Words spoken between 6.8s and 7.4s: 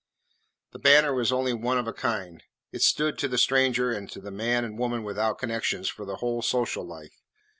life.